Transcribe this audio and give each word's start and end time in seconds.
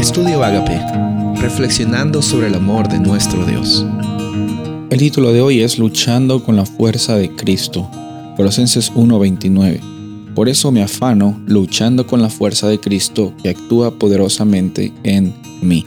Estudio 0.00 0.42
Agape, 0.42 0.80
reflexionando 1.42 2.22
sobre 2.22 2.46
el 2.46 2.54
amor 2.54 2.88
de 2.88 2.98
nuestro 2.98 3.44
Dios. 3.44 3.84
El 4.88 4.98
título 4.98 5.30
de 5.30 5.42
hoy 5.42 5.60
es 5.60 5.78
Luchando 5.78 6.42
con 6.42 6.56
la 6.56 6.64
fuerza 6.64 7.16
de 7.16 7.28
Cristo, 7.36 7.86
Colosenses 8.34 8.90
1:29. 8.94 9.78
Por 10.34 10.48
eso 10.48 10.72
me 10.72 10.82
afano 10.82 11.38
luchando 11.46 12.06
con 12.06 12.22
la 12.22 12.30
fuerza 12.30 12.66
de 12.66 12.80
Cristo 12.80 13.34
que 13.42 13.50
actúa 13.50 13.98
poderosamente 13.98 14.90
en 15.02 15.34
mí. 15.60 15.84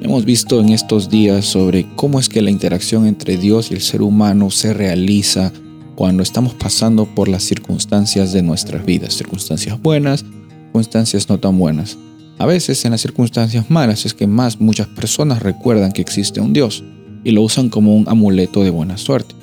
Hemos 0.00 0.24
visto 0.24 0.60
en 0.60 0.68
estos 0.68 1.10
días 1.10 1.44
sobre 1.44 1.88
cómo 1.96 2.20
es 2.20 2.28
que 2.28 2.40
la 2.40 2.52
interacción 2.52 3.04
entre 3.04 3.36
Dios 3.36 3.72
y 3.72 3.74
el 3.74 3.80
ser 3.80 4.02
humano 4.02 4.52
se 4.52 4.72
realiza 4.72 5.52
cuando 5.96 6.22
estamos 6.22 6.54
pasando 6.54 7.04
por 7.04 7.26
las 7.26 7.42
circunstancias 7.42 8.32
de 8.32 8.42
nuestras 8.42 8.86
vidas, 8.86 9.12
circunstancias 9.14 9.82
buenas, 9.82 10.24
circunstancias 10.66 11.28
no 11.28 11.40
tan 11.40 11.58
buenas. 11.58 11.98
A 12.38 12.46
veces 12.46 12.84
en 12.84 12.90
las 12.90 13.00
circunstancias 13.00 13.70
malas 13.70 14.06
es 14.06 14.14
que 14.14 14.26
más 14.26 14.60
muchas 14.60 14.88
personas 14.88 15.42
recuerdan 15.42 15.92
que 15.92 16.02
existe 16.02 16.40
un 16.40 16.52
Dios 16.52 16.82
y 17.22 17.30
lo 17.30 17.42
usan 17.42 17.68
como 17.68 17.96
un 17.96 18.08
amuleto 18.08 18.62
de 18.62 18.70
buena 18.70 18.98
suerte. 18.98 19.34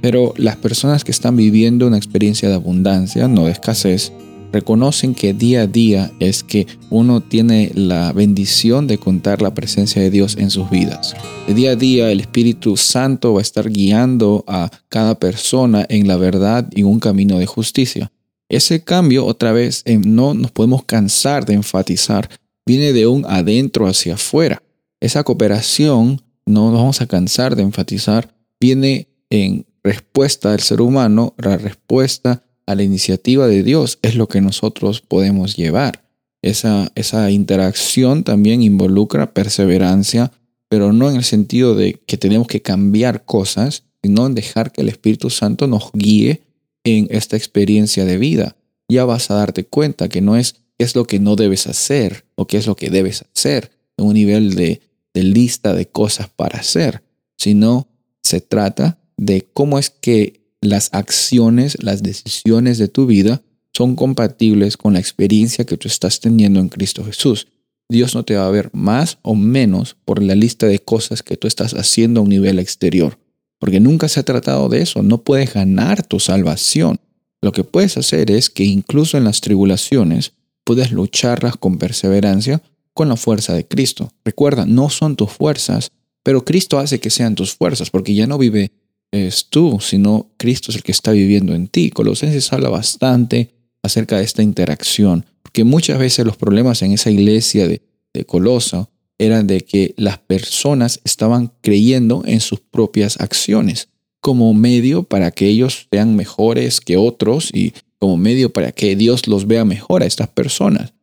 Pero 0.00 0.34
las 0.36 0.56
personas 0.56 1.04
que 1.04 1.10
están 1.10 1.36
viviendo 1.36 1.86
una 1.86 1.96
experiencia 1.96 2.48
de 2.48 2.54
abundancia, 2.54 3.26
no 3.26 3.46
de 3.46 3.52
escasez, 3.52 4.12
reconocen 4.52 5.14
que 5.14 5.34
día 5.34 5.62
a 5.62 5.66
día 5.66 6.12
es 6.20 6.44
que 6.44 6.66
uno 6.90 7.20
tiene 7.20 7.72
la 7.74 8.12
bendición 8.12 8.86
de 8.86 8.98
contar 8.98 9.42
la 9.42 9.52
presencia 9.52 10.00
de 10.00 10.10
Dios 10.10 10.36
en 10.36 10.50
sus 10.50 10.70
vidas. 10.70 11.16
De 11.48 11.54
día 11.54 11.72
a 11.72 11.76
día 11.76 12.10
el 12.10 12.20
Espíritu 12.20 12.76
Santo 12.76 13.32
va 13.32 13.40
a 13.40 13.42
estar 13.42 13.68
guiando 13.68 14.44
a 14.46 14.70
cada 14.88 15.18
persona 15.18 15.84
en 15.88 16.06
la 16.06 16.16
verdad 16.16 16.70
y 16.72 16.84
un 16.84 17.00
camino 17.00 17.38
de 17.38 17.46
justicia. 17.46 18.12
Ese 18.54 18.84
cambio, 18.84 19.26
otra 19.26 19.50
vez, 19.50 19.82
no 20.04 20.32
nos 20.32 20.52
podemos 20.52 20.84
cansar 20.84 21.44
de 21.44 21.54
enfatizar, 21.54 22.30
viene 22.64 22.92
de 22.92 23.08
un 23.08 23.26
adentro 23.26 23.88
hacia 23.88 24.14
afuera. 24.14 24.62
Esa 25.00 25.24
cooperación, 25.24 26.22
no 26.46 26.70
nos 26.70 26.78
vamos 26.78 27.00
a 27.00 27.08
cansar 27.08 27.56
de 27.56 27.62
enfatizar, 27.62 28.32
viene 28.60 29.08
en 29.28 29.66
respuesta 29.82 30.52
del 30.52 30.60
ser 30.60 30.82
humano, 30.82 31.34
la 31.36 31.56
respuesta 31.56 32.44
a 32.64 32.76
la 32.76 32.84
iniciativa 32.84 33.48
de 33.48 33.64
Dios 33.64 33.98
es 34.02 34.14
lo 34.14 34.28
que 34.28 34.40
nosotros 34.40 35.00
podemos 35.00 35.56
llevar. 35.56 36.04
Esa, 36.40 36.92
esa 36.94 37.32
interacción 37.32 38.22
también 38.22 38.62
involucra 38.62 39.34
perseverancia, 39.34 40.30
pero 40.68 40.92
no 40.92 41.10
en 41.10 41.16
el 41.16 41.24
sentido 41.24 41.74
de 41.74 41.94
que 42.06 42.18
tenemos 42.18 42.46
que 42.46 42.62
cambiar 42.62 43.24
cosas, 43.24 43.82
sino 44.00 44.28
en 44.28 44.36
dejar 44.36 44.70
que 44.70 44.82
el 44.82 44.90
Espíritu 44.90 45.28
Santo 45.28 45.66
nos 45.66 45.90
guíe 45.92 46.42
en 46.84 47.08
esta 47.10 47.36
experiencia 47.36 48.04
de 48.04 48.18
vida, 48.18 48.56
ya 48.88 49.04
vas 49.04 49.30
a 49.30 49.34
darte 49.34 49.64
cuenta 49.64 50.08
que 50.08 50.20
no 50.20 50.36
es 50.36 50.56
qué 50.76 50.84
es 50.84 50.94
lo 50.94 51.06
que 51.06 51.18
no 51.18 51.36
debes 51.36 51.66
hacer 51.66 52.24
o 52.34 52.46
qué 52.46 52.58
es 52.58 52.66
lo 52.66 52.76
que 52.76 52.90
debes 52.90 53.24
hacer 53.34 53.70
en 53.96 54.06
un 54.06 54.14
nivel 54.14 54.54
de, 54.54 54.80
de 55.14 55.22
lista 55.22 55.74
de 55.74 55.86
cosas 55.86 56.28
para 56.28 56.60
hacer, 56.60 57.02
sino 57.38 57.88
se 58.22 58.40
trata 58.40 58.98
de 59.16 59.46
cómo 59.52 59.78
es 59.78 59.90
que 59.90 60.44
las 60.60 60.88
acciones, 60.92 61.82
las 61.82 62.02
decisiones 62.02 62.78
de 62.78 62.88
tu 62.88 63.06
vida 63.06 63.42
son 63.72 63.96
compatibles 63.96 64.76
con 64.76 64.94
la 64.94 65.00
experiencia 65.00 65.64
que 65.64 65.76
tú 65.76 65.88
estás 65.88 66.20
teniendo 66.20 66.60
en 66.60 66.68
Cristo 66.68 67.04
Jesús. 67.04 67.48
Dios 67.88 68.14
no 68.14 68.24
te 68.24 68.36
va 68.36 68.46
a 68.46 68.50
ver 68.50 68.70
más 68.72 69.18
o 69.22 69.34
menos 69.34 69.96
por 70.04 70.22
la 70.22 70.34
lista 70.34 70.66
de 70.66 70.78
cosas 70.78 71.22
que 71.22 71.36
tú 71.36 71.46
estás 71.46 71.74
haciendo 71.74 72.20
a 72.20 72.22
un 72.22 72.30
nivel 72.30 72.58
exterior. 72.58 73.18
Porque 73.64 73.80
nunca 73.80 74.10
se 74.10 74.20
ha 74.20 74.24
tratado 74.24 74.68
de 74.68 74.82
eso. 74.82 75.02
No 75.02 75.22
puedes 75.22 75.54
ganar 75.54 76.06
tu 76.06 76.20
salvación. 76.20 77.00
Lo 77.40 77.50
que 77.50 77.64
puedes 77.64 77.96
hacer 77.96 78.30
es 78.30 78.50
que 78.50 78.62
incluso 78.62 79.16
en 79.16 79.24
las 79.24 79.40
tribulaciones 79.40 80.34
puedes 80.64 80.92
lucharlas 80.92 81.56
con 81.56 81.78
perseverancia 81.78 82.60
con 82.92 83.08
la 83.08 83.16
fuerza 83.16 83.54
de 83.54 83.66
Cristo. 83.66 84.12
Recuerda, 84.22 84.66
no 84.66 84.90
son 84.90 85.16
tus 85.16 85.30
fuerzas, 85.30 85.92
pero 86.22 86.44
Cristo 86.44 86.78
hace 86.78 87.00
que 87.00 87.08
sean 87.08 87.36
tus 87.36 87.54
fuerzas, 87.54 87.88
porque 87.88 88.14
ya 88.14 88.26
no 88.26 88.36
vive 88.36 88.70
es 89.12 89.46
tú, 89.48 89.78
sino 89.80 90.30
Cristo 90.36 90.70
es 90.70 90.76
el 90.76 90.82
que 90.82 90.92
está 90.92 91.12
viviendo 91.12 91.54
en 91.54 91.68
ti. 91.68 91.88
Colosenses 91.88 92.52
habla 92.52 92.68
bastante 92.68 93.54
acerca 93.82 94.18
de 94.18 94.24
esta 94.24 94.42
interacción, 94.42 95.24
porque 95.42 95.64
muchas 95.64 95.98
veces 95.98 96.26
los 96.26 96.36
problemas 96.36 96.82
en 96.82 96.92
esa 96.92 97.10
iglesia 97.10 97.66
de, 97.66 97.80
de 98.12 98.26
Coloso 98.26 98.90
eran 99.18 99.46
de 99.46 99.60
que 99.60 99.94
las 99.96 100.18
personas 100.18 101.00
estaban 101.04 101.52
creyendo 101.60 102.22
en 102.26 102.40
sus 102.40 102.60
propias 102.60 103.20
acciones 103.20 103.88
como 104.20 104.54
medio 104.54 105.02
para 105.02 105.30
que 105.30 105.48
ellos 105.48 105.86
sean 105.90 106.16
mejores 106.16 106.80
que 106.80 106.96
otros 106.96 107.50
y 107.52 107.74
como 107.98 108.16
medio 108.16 108.52
para 108.52 108.72
que 108.72 108.96
Dios 108.96 109.28
los 109.28 109.46
vea 109.46 109.64
mejor 109.64 110.02
a 110.02 110.06
estas 110.06 110.28
personas. 110.28 110.94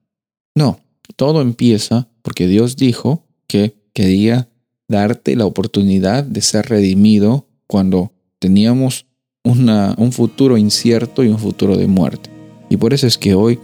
No, 0.56 0.80
todo 1.16 1.42
empieza 1.42 2.08
porque 2.24 2.48
Dios 2.48 2.76
dijo 2.76 3.24
que 3.48 3.76
quería 3.94 4.50
darte 4.88 5.36
la 5.36 5.46
oportunidad 5.46 6.24
de 6.24 6.42
ser 6.42 6.68
redimido 6.68 7.48
cuando 7.68 8.12
teníamos 8.40 9.06
un 9.44 10.12
futuro 10.12 10.58
incierto 10.58 11.24
y 11.24 11.28
un 11.28 11.40
futuro 11.40 11.78
de 11.78 11.88
muerte. 11.88 12.30
Y 12.70 12.78
por 12.78 12.94
eso 12.94 13.08
es 13.08 13.18
que 13.18 13.34
hoy 13.34 13.60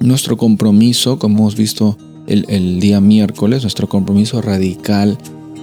nuestro 0.00 0.36
compromiso, 0.36 1.18
como 1.18 1.38
hemos 1.38 1.56
visto 1.56 1.96
el, 2.30 2.80
día 2.80 3.00
miércoles, 3.00 3.62
nuestro 3.62 3.88
compromiso 3.88 4.40
radical 4.40 5.18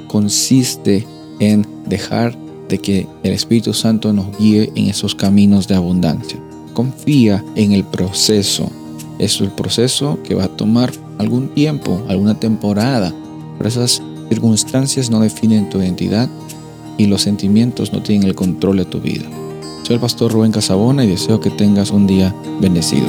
consiste 0.07 1.07
en 1.39 1.65
dejar 1.85 2.37
de 2.67 2.79
que 2.79 3.07
el 3.23 3.31
Espíritu 3.31 3.73
Santo 3.73 4.11
nos 4.11 4.37
guíe 4.37 4.71
en 4.75 4.89
esos 4.89 5.15
caminos 5.15 5.67
de 5.67 5.75
abundancia. 5.75 6.39
Confía 6.73 7.43
en 7.55 7.71
el 7.71 7.83
proceso. 7.85 8.69
Es 9.17 9.39
el 9.39 9.49
proceso 9.51 10.19
que 10.23 10.35
va 10.35 10.45
a 10.45 10.57
tomar 10.57 10.91
algún 11.17 11.49
tiempo, 11.49 12.03
alguna 12.07 12.37
temporada. 12.39 13.13
Pero 13.57 13.69
esas 13.69 14.01
circunstancias 14.29 15.09
no 15.09 15.21
definen 15.21 15.69
tu 15.69 15.79
identidad 15.79 16.29
y 16.97 17.05
los 17.05 17.21
sentimientos 17.21 17.93
no 17.93 18.03
tienen 18.03 18.27
el 18.27 18.35
control 18.35 18.77
de 18.77 18.85
tu 18.85 18.99
vida. 18.99 19.25
Soy 19.83 19.95
el 19.95 20.01
pastor 20.01 20.33
Rubén 20.33 20.51
Casabona 20.51 21.05
y 21.05 21.07
deseo 21.07 21.39
que 21.39 21.49
tengas 21.49 21.91
un 21.91 22.07
día 22.07 22.35
bendecido. 22.59 23.07